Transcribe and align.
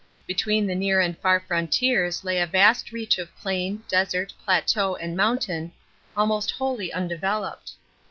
Between 0.25 0.65
the 0.65 0.73
near 0.73 0.99
and 0.99 1.15
far 1.19 1.39
frontiers 1.39 2.23
lay 2.23 2.39
a 2.39 2.47
vast 2.47 2.91
reach 2.91 3.19
of 3.19 3.37
plain, 3.37 3.83
desert, 3.87 4.33
plateau, 4.43 4.95
and 4.95 5.15
mountain, 5.15 5.73
almost 6.17 6.49
wholly 6.49 6.91
undeveloped. 6.91 7.73